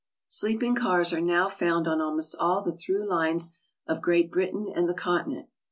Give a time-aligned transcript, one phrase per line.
[0.25, 3.55] Sleeping cars are now found on almost all the through lines
[3.85, 5.47] of Great Britain and the Continent.